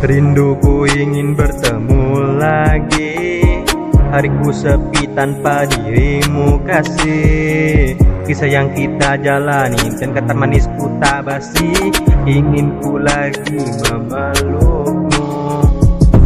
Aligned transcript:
Rinduku 0.00 0.88
ingin 0.96 1.36
bertemu 1.36 2.40
lagi 2.40 2.79
Hariku 4.10 4.50
sepi 4.50 5.06
tanpa 5.14 5.70
dirimu 5.70 6.58
kasih. 6.66 7.94
Kisah 8.26 8.50
yang 8.50 8.74
kita 8.74 9.14
jalani 9.22 9.78
dan 10.02 10.10
kata 10.10 10.34
manisku 10.34 10.90
tak 10.98 11.30
basi. 11.30 11.70
Ingin 12.26 12.74
ku 12.82 12.98
lagi 12.98 13.62
memelukmu. 13.86 15.30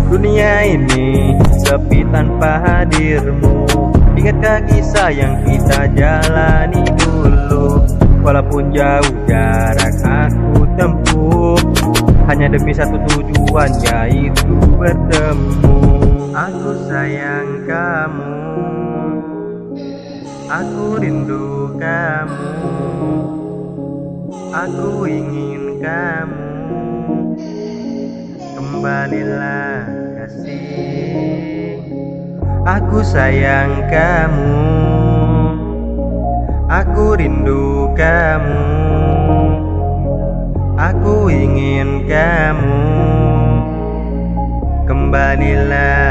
Dunia 0.09 0.65
ini 0.65 1.37
sepi 1.61 2.09
tanpa 2.09 2.65
hadirmu. 2.65 3.69
Ingatkah 4.17 4.65
kisah 4.65 5.13
yang 5.13 5.45
kita 5.45 5.85
jalani 5.93 6.89
dulu? 6.97 7.85
Walaupun 8.25 8.73
jauh 8.73 9.13
jarak 9.29 9.93
aku 10.01 10.65
tempuh 10.81 11.61
hanya 12.33 12.49
demi 12.49 12.73
satu 12.73 12.97
tujuan 13.05 13.69
yaitu 13.85 14.57
bertemu 14.81 15.84
Aku 16.35 16.75
sayang 16.91 17.63
kamu. 17.63 18.35
Aku 20.51 20.99
rindu 20.99 21.79
kamu. 21.79 22.51
Aku 24.51 25.07
ingin 25.07 25.79
kamu. 25.79 26.51
Kembalilah 28.59 29.87
kasih. 30.19 31.79
Aku 32.67 32.99
sayang 33.07 33.87
kamu. 33.87 34.59
Aku 36.67 37.15
rindu 37.15 37.95
kamu. 37.95 38.67
Aku 40.83 41.31
ingin 41.31 42.11
kamu. 42.11 42.75
Kembalilah 44.85 46.04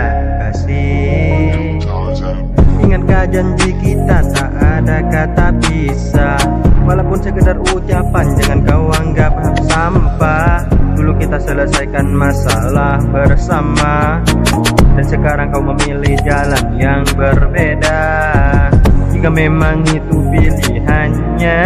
kasih 0.74 2.38
Ingatkah 2.84 3.24
janji 3.32 3.70
kita 3.82 4.18
tak 4.32 4.52
ada 4.60 4.98
kata 5.10 5.48
pisah 5.64 6.40
Walaupun 6.84 7.16
sekedar 7.24 7.56
ucapan 7.72 8.26
jangan 8.36 8.60
kau 8.68 8.92
anggap 8.92 9.32
sampah. 9.72 10.68
Dulu 11.00 11.16
kita 11.16 11.40
selesaikan 11.40 12.12
masalah 12.12 13.00
bersama. 13.08 14.20
Dan 14.92 15.06
sekarang 15.08 15.48
kau 15.56 15.64
memilih 15.64 16.20
jalan 16.28 16.76
yang 16.76 17.08
berbeda. 17.16 18.04
Jika 19.16 19.30
memang 19.32 19.88
itu 19.88 20.20
pilihannya 20.28 21.64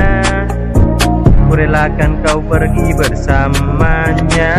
Kurelakan 1.48 2.22
kau 2.22 2.38
pergi 2.44 2.94
bersamanya 2.94 4.54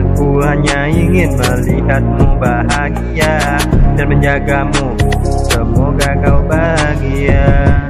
Aku 0.00 0.40
hanya 0.40 0.88
ingin 0.88 1.36
melihatmu 1.36 2.40
bahagia 2.40 3.60
Dan 4.00 4.16
menjagamu. 4.16 4.96
Semoga 5.44 6.16
kau 6.24 6.40
bahagia 6.48 7.89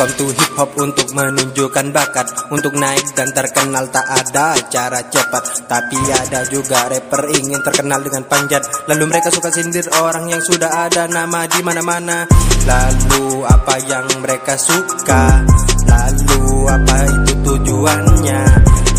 Welcome 0.00 0.16
to 0.16 0.32
hip 0.32 0.52
hop 0.56 0.70
untuk 0.80 1.12
menunjukkan 1.12 1.92
bakat. 1.92 2.24
Untuk 2.48 2.72
naik 2.72 3.12
dan 3.12 3.36
terkenal 3.36 3.84
tak 3.92 4.08
ada 4.08 4.56
cara 4.72 5.04
cepat. 5.04 5.68
Tapi 5.68 6.00
ada 6.16 6.40
juga 6.48 6.88
rapper 6.88 7.28
ingin 7.36 7.60
terkenal 7.60 8.00
dengan 8.00 8.24
panjat. 8.24 8.64
Lalu 8.88 9.04
mereka 9.12 9.28
suka 9.28 9.52
sindir 9.52 9.84
orang 10.00 10.24
yang 10.32 10.40
sudah 10.40 10.88
ada 10.88 11.04
nama 11.04 11.44
di 11.44 11.60
mana-mana. 11.60 12.24
Lalu 12.64 13.44
apa 13.44 13.76
yang 13.84 14.08
mereka 14.24 14.56
suka? 14.56 15.44
Lalu 15.84 16.48
apa 16.64 16.96
itu 17.04 17.32
tujuannya? 17.44 18.40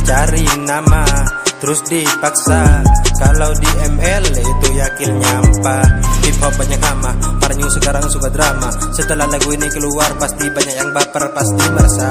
Cari 0.06 0.46
nama 0.70 1.02
terus 1.58 1.82
dipaksa. 1.90 2.86
Kalau 3.18 3.50
di 3.58 3.70
ML 3.90 4.24
itu 4.38 4.68
yakin 4.78 5.18
nyampa. 5.18 5.82
Hip 6.30 6.38
hop 6.46 6.54
banyak 6.62 6.82
hama 6.86 7.41
New 7.52 7.68
sekarang 7.68 8.06
suka 8.08 8.32
drama. 8.32 8.72
Setelah 8.96 9.28
lagu 9.28 9.52
ini 9.52 9.68
keluar 9.70 10.08
pasti 10.16 10.48
banyak 10.48 10.76
yang 10.76 10.92
baper 10.96 11.26
Pasti 11.36 11.64
merasa. 11.72 12.10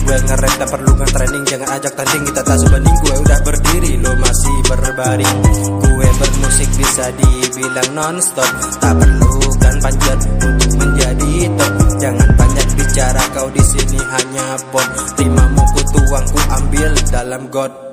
Gue 0.00 0.16
nge-rap 0.16 0.54
tak 0.56 0.68
perlu 0.72 0.92
nge-training 0.96 1.44
Jangan 1.44 1.68
ajak 1.76 1.92
tanding. 1.94 2.22
Kita 2.28 2.40
tak 2.40 2.56
sebanding 2.60 2.96
Gue 3.04 3.14
udah 3.20 3.38
berdiri 3.44 3.92
lo 4.00 4.12
masih 4.16 4.56
berbaring. 4.66 5.38
Gue 5.84 6.08
bermusik 6.16 6.70
bisa 6.80 7.04
dibilang 7.14 7.90
non-stop. 7.92 8.52
Tak 8.80 8.94
perlu 8.96 9.32
kan 9.60 9.76
panjat 9.84 10.18
untuk 10.40 10.72
menjadi 10.80 11.32
top. 11.60 11.72
Jangan 12.00 12.28
banyak 12.40 12.66
bicara 12.80 13.22
kau 13.36 13.48
di 13.52 13.62
sini 13.62 14.00
hanya 14.00 14.56
bot. 14.72 14.88
Timamu 15.20 15.62
ku 15.76 15.80
tuang 15.92 16.26
ku 16.32 16.40
ambil 16.56 16.90
dalam 17.12 17.42
got 17.52 17.89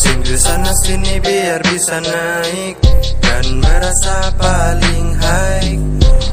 Singgah 0.00 0.40
sana 0.40 0.72
sini 0.80 1.20
biar 1.20 1.60
bisa 1.68 2.00
naik. 2.00 2.80
Dan 3.20 3.60
merasa 3.60 4.32
paling 4.40 5.12
high. 5.20 5.76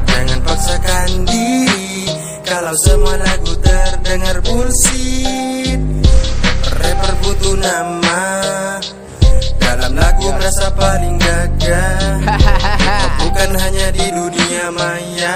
Jangan 0.07 0.39
paksakan 0.47 1.28
diri 1.28 2.07
Kalau 2.47 2.72
semua 2.88 3.19
lagu 3.19 3.51
terdengar 3.59 4.39
bullshit. 4.47 5.83
Rapper 6.79 7.13
butuh 7.28 7.59
nama. 7.59 8.23
Dalam 9.59 9.99
lagu 9.99 10.06
merasa 10.25 10.67
paling 10.73 11.16
gagah. 11.22 12.00
Bukan 13.22 13.51
hanya 13.53 13.88
di 13.94 14.05
dunia 14.09 14.66
maya. 14.73 15.35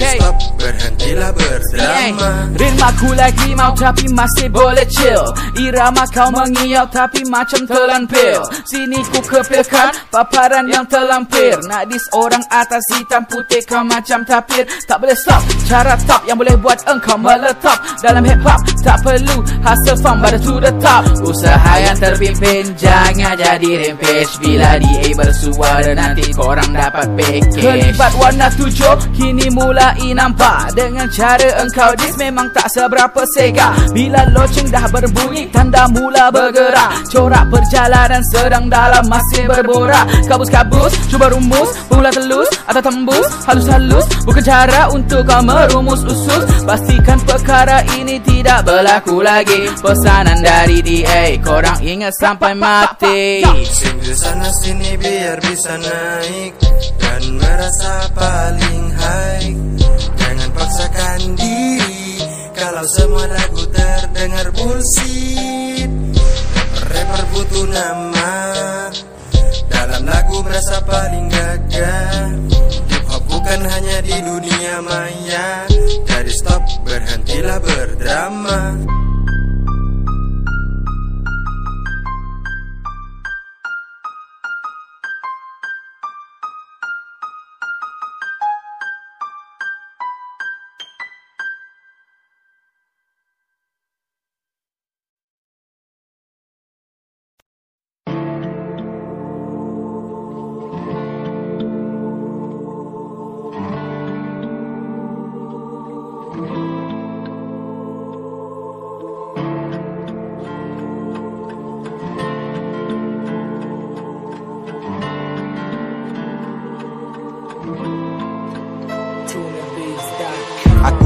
Dari 0.00 0.16
stop 0.16 0.36
berhentilah 0.56 1.30
berdrama 1.34 2.30
Ritmaku 2.56 3.10
lagi 3.12 3.50
mau 3.58 3.74
tapi 3.76 4.06
masih 4.08 4.48
boleh 4.48 4.86
chill. 4.88 5.24
Irama 5.60 6.06
kau 6.08 6.30
mengiau 6.32 6.86
tapi 6.88 7.26
macam 7.28 7.66
telan 7.68 8.08
pil 8.08 8.40
Sini 8.64 9.02
ku 9.10 9.20
kepilkan 9.20 9.92
paparan 10.08 10.64
yang 10.70 10.86
terlampir 10.88 11.58
Nak 11.66 11.90
dis 11.90 12.04
orang 12.16 12.40
atas 12.48 12.80
hitam 12.94 13.26
putih 13.26 13.60
kau 13.66 13.82
macam 13.84 14.24
tapir. 14.24 14.64
Tak 14.86 15.02
boleh 15.02 15.16
stop 15.18 15.42
cara 15.66 15.98
top 16.06 16.22
yang 16.24 16.38
boleh 16.38 16.56
buat 16.58 16.78
engkau 16.88 17.18
meletop. 17.18 17.76
Dalam 18.00 18.24
hip 18.24 18.40
hop 18.46 18.60
tak 18.80 18.98
perlu 19.04 19.44
hustle 19.66 19.98
from 20.00 20.22
but 20.22 20.38
to 20.40 20.54
the 20.62 20.72
top. 20.80 21.02
Usaha 21.20 21.72
yang 21.82 21.96
terpimpin 21.98 22.72
jangan 22.78 23.34
jadi 23.36 23.89
fanpage 23.90 24.32
Bila 24.38 24.78
DA 24.78 25.08
bersuara 25.18 25.92
nanti 25.94 26.30
korang 26.34 26.70
dapat 26.70 27.06
package. 27.18 27.58
Kelibat 27.58 28.12
warna 28.18 28.46
tujuh 28.54 28.96
kini 29.14 29.50
mulai 29.50 30.14
nampak. 30.14 30.74
Dengan 30.74 31.06
cara 31.10 31.62
engkau 31.62 31.90
dis 31.98 32.14
memang 32.16 32.50
tak 32.54 32.70
seberapa 32.70 33.22
sega. 33.34 33.74
Bila 33.90 34.26
loceng 34.30 34.70
dah 34.70 34.86
berbunyi 34.90 35.50
tanda 35.50 35.90
mula 35.90 36.30
bergerak. 36.30 37.02
Corak 37.10 37.44
perjalanan 37.50 38.22
sedang 38.30 38.70
dalam 38.70 39.04
masih 39.10 39.50
berborak. 39.50 40.06
Kabus-kabus 40.30 40.92
cuba 41.10 41.32
rumus 41.32 41.70
Pula 41.90 42.10
telus 42.14 42.48
atau 42.70 42.82
tembus. 42.82 43.26
Halus-halus 43.46 44.06
bukan 44.22 44.44
cara 44.44 44.88
untuk 44.94 45.26
kau 45.26 45.42
merumus 45.42 46.02
usus. 46.06 46.44
Pastikan 46.62 47.18
perkara 47.26 47.82
ini 47.98 48.22
tidak 48.22 48.64
berlaku 48.64 49.20
lagi. 49.20 49.68
Pesanan 49.80 50.38
dari 50.44 50.78
DA 50.80 51.34
Korang 51.42 51.82
ingat 51.82 52.14
sampai 52.16 52.52
mati 52.54 53.42
Singgah 53.80 54.12
sana 54.12 54.48
sini 54.60 54.92
biar 55.00 55.40
bisa 55.40 55.72
naik. 55.80 56.52
Dan 57.00 57.40
merasa 57.40 58.12
paling 58.12 58.92
high. 58.92 59.56
Jangan 60.20 60.50
paksakan 60.52 61.20
diri 61.32 62.20
Kalau 62.52 62.84
semua 62.92 63.24
lagu 63.24 63.64
terdengar 63.72 64.52
bullshit. 64.52 65.88
Rapper 66.92 67.22
butuh 67.32 67.66
nama. 67.72 68.32
Dalam 69.72 70.04
lagu 70.04 70.44
merasa 70.44 70.84
paling 70.84 71.32
gagah. 71.32 72.36
Hip 72.84 73.04
hop 73.08 73.24
bukan 73.32 73.64
hanya 73.64 74.04
di 74.04 74.16
dunia 74.20 74.84
maya. 74.84 75.64
Jadi 76.04 76.32
stop 76.36 76.60
berhentilah 76.84 77.56
berdrama 77.64 78.76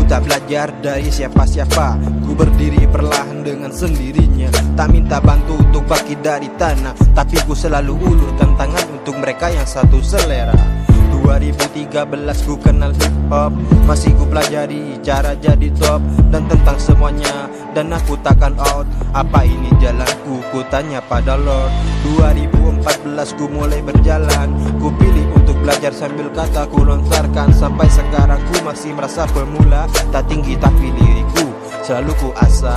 Tak 0.04 0.20
belajar 0.24 0.68
dari 0.84 1.08
siapa-siapa. 1.08 1.96
Ku 2.24 2.36
berdiri 2.36 2.84
perlahan 2.88 3.40
dengan 3.40 3.72
sendirinya. 3.72 4.52
Tak 4.76 4.88
minta 4.92 5.18
bantu 5.22 5.56
untuk 5.60 5.86
bangkit 5.86 6.18
dari 6.24 6.50
tanah 6.58 6.94
Tapi 7.14 7.36
ku 7.46 7.54
selalu 7.54 7.94
ulurkan 7.94 8.58
tangan 8.58 8.86
untuk 8.90 9.14
mereka 9.20 9.52
yang 9.52 9.66
satu 9.66 10.02
selera 10.02 10.83
2013 11.24 12.44
ku 12.44 12.54
kenal 12.60 12.92
hip 12.92 13.16
hop. 13.32 13.56
Masih 13.88 14.12
ku 14.12 14.28
pelajari 14.28 15.00
cara 15.00 15.32
jadi 15.32 15.72
top 15.72 16.04
Dan 16.28 16.44
tentang 16.44 16.76
semuanya. 16.76 17.48
Dan 17.72 17.88
aku 17.90 18.20
takkan 18.20 18.52
out. 18.60 18.84
Apa 19.16 19.48
ini 19.48 19.72
jalanku? 19.80 20.44
Ku 20.52 20.60
tanya 20.68 21.00
pada 21.00 21.40
Lord. 21.40 21.72
2014 22.20 23.40
ku 23.40 23.48
mulai 23.48 23.80
berjalan. 23.80 24.52
Ku 24.76 24.92
pilih 25.00 25.24
untuk 25.32 25.56
belajar 25.64 25.96
sambil 25.96 26.28
kata 26.28 26.68
ku 26.68 26.84
lontarkan. 26.84 27.50
Sampai 27.56 27.88
sekarang 27.88 28.38
ku 28.52 28.60
masih 28.60 28.92
merasa 28.92 29.24
pemula. 29.32 29.88
Tak 30.12 30.28
tinggi 30.28 30.54
tapi 30.60 30.92
diriku 30.92 31.48
Selalu 31.84 32.12
ku 32.16 32.28
asa 32.36 32.72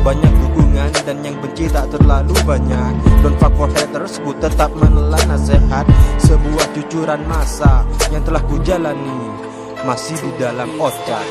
Banyak 0.00 0.32
dukungan 0.40 0.90
dan 1.04 1.16
yang 1.20 1.36
benci 1.44 1.68
tak 1.68 1.92
terlalu 1.92 2.32
banyak. 2.48 2.92
Don't 3.20 3.36
fuck 3.36 3.52
for 3.52 3.68
haters 3.68 4.16
Ku 4.24 4.32
tetap 4.40 4.72
menelan 4.72 5.24
nasihat. 5.28 5.84
Sebuah 6.24 6.66
cucuran 6.72 7.20
masa 7.28 7.84
Yang 8.08 8.32
telah 8.32 8.42
ku 8.46 8.56
jalani 8.64 9.20
Masih 9.84 10.16
di 10.20 10.30
dalam 10.40 10.72
otak 10.80 11.26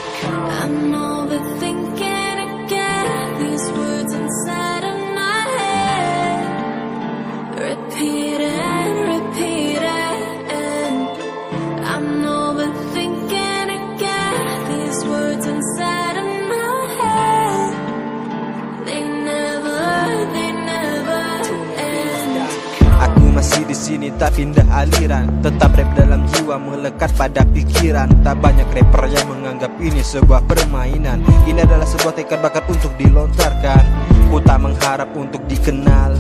sini 23.89 24.13
tak 24.21 24.37
pindah 24.37 24.69
aliran. 24.69 25.41
Tetap 25.41 25.73
rap 25.73 25.89
dalam 25.97 26.21
jiwa 26.29 26.61
melekat 26.61 27.09
pada 27.17 27.41
pikiran. 27.41 28.05
Tak 28.21 28.37
banyak 28.37 28.69
rapper 28.69 29.09
yang 29.09 29.25
menganggap 29.25 29.73
ini 29.81 30.05
sebuah 30.05 30.45
permainan. 30.45 31.25
Ini 31.49 31.65
adalah 31.65 31.89
sebuah 31.89 32.13
tekad 32.13 32.37
bakat 32.37 32.69
untuk 32.69 32.93
dilontarkan. 33.01 33.81
Ku 34.29 34.37
tak 34.45 34.61
mengharap 34.61 35.09
untuk 35.17 35.41
dikenal. 35.49 36.13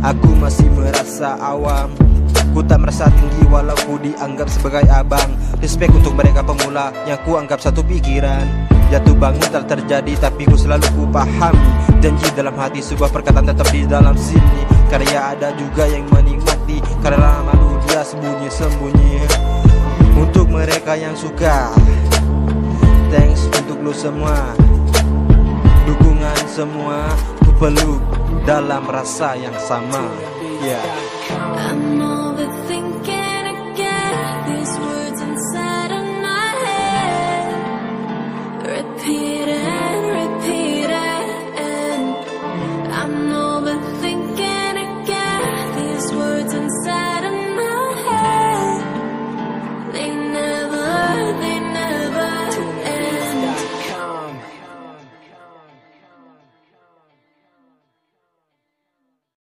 Aku 0.00 0.32
masih 0.40 0.64
merasa 0.72 1.36
awam. 1.44 1.92
Ku 2.56 2.64
tak 2.64 2.80
merasa 2.80 3.12
tinggi 3.12 3.44
walau 3.52 3.76
ku 3.84 4.00
dianggap 4.00 4.48
sebagai 4.48 4.88
abang. 4.88 5.36
Respect 5.60 5.92
untuk 5.92 6.16
mereka 6.16 6.40
pemula 6.40 6.88
yang 7.04 7.20
ku 7.28 7.36
anggap 7.36 7.60
satu 7.60 7.84
pikiran. 7.84 8.48
Jatuh 8.88 9.12
bangun 9.12 9.44
tak 9.52 9.68
terjadi 9.68 10.16
tapi 10.18 10.48
ku 10.48 10.56
selalu 10.58 10.82
ku 10.98 11.06
pahami 11.14 11.62
Janji 12.02 12.26
dalam 12.34 12.58
hati 12.58 12.82
sebuah 12.82 13.12
perkataan 13.12 13.44
tetap 13.44 13.68
di 13.68 13.84
dalam 13.84 14.16
sini. 14.16 14.64
Karya 14.90 15.36
ada 15.36 15.54
juga 15.54 15.86
yang 15.86 16.02
menikmati 16.10 16.59
Karena 17.02 17.42
malu 17.42 17.74
dia 17.90 18.06
sembunyi-sembunyi 18.06 19.26
Untuk 20.14 20.46
mereka 20.46 20.94
yang 20.94 21.18
suka 21.18 21.74
Thanks 23.10 23.50
untuk 23.50 23.82
lu 23.82 23.90
semua. 23.90 24.54
Dukungan 25.82 26.38
semua 26.46 27.10
Ku 27.42 27.50
peluk 27.58 27.98
dalam 28.46 28.86
rasa 28.88 29.36
yang 29.36 29.56
sama. 29.58 30.06
Yeah. 30.62 30.84